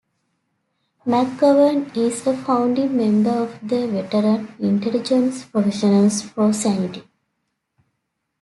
[1.05, 7.07] McGovern is a founding member of the Veteran Intelligence Professionals for Sanity.